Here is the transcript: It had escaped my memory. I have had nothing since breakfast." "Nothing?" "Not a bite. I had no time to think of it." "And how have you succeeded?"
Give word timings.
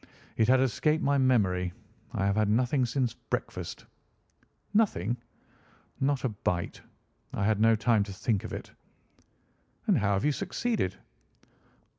It 0.35 0.47
had 0.47 0.59
escaped 0.61 1.03
my 1.03 1.19
memory. 1.19 1.71
I 2.13 2.25
have 2.25 2.35
had 2.35 2.49
nothing 2.49 2.87
since 2.87 3.13
breakfast." 3.13 3.85
"Nothing?" 4.73 5.15
"Not 5.99 6.23
a 6.23 6.29
bite. 6.29 6.81
I 7.35 7.43
had 7.45 7.61
no 7.61 7.75
time 7.75 8.01
to 8.05 8.11
think 8.11 8.43
of 8.43 8.51
it." 8.51 8.71
"And 9.85 9.95
how 9.99 10.13
have 10.13 10.25
you 10.25 10.31
succeeded?" 10.31 10.95